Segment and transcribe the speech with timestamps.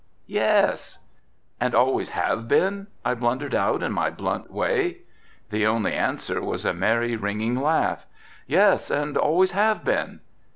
[0.25, 0.97] "Yes."
[1.59, 5.01] "And always have been?" I blundered out in my blunt way.
[5.51, 8.07] The only answer was a merry, ringing laugh.
[8.47, 10.21] "Yes and always have been."